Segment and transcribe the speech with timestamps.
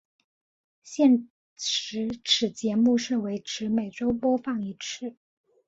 [0.81, 5.15] 现时此节目是维持每周播放一次。